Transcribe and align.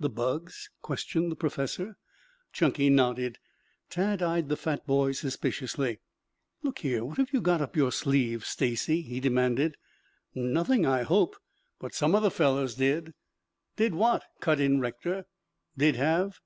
"The 0.00 0.10
bugs?" 0.10 0.70
questioned 0.82 1.30
the 1.30 1.36
professor. 1.36 1.96
Chunky 2.52 2.90
nodded. 2.90 3.38
Tad 3.88 4.22
eyed 4.22 4.48
the 4.48 4.56
fat 4.56 4.84
boy 4.88 5.12
suspiciously. 5.12 6.00
"Look 6.64 6.80
here, 6.80 7.04
what 7.04 7.18
have 7.18 7.32
you 7.32 7.40
got 7.40 7.60
up 7.60 7.76
your 7.76 7.92
sleeve, 7.92 8.44
Stacy?" 8.44 9.02
he 9.02 9.20
demanded. 9.20 9.76
"Nothing, 10.34 10.84
I 10.84 11.02
hope. 11.04 11.36
But 11.78 11.94
some 11.94 12.16
of 12.16 12.24
the 12.24 12.30
fellows 12.32 12.74
did." 12.74 13.14
"Did 13.76 13.94
what?" 13.94 14.24
cut 14.40 14.58
in 14.58 14.80
Rector. 14.80 15.26
"Did 15.76 15.94
have." 15.94 16.40